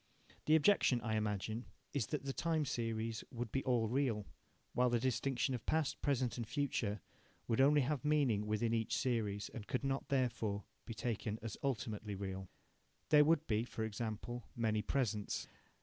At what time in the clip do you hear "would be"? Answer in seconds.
3.29-3.63, 13.25-13.63